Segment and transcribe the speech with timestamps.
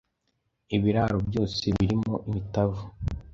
[0.75, 2.81] Ibiraro byose birimo imitavu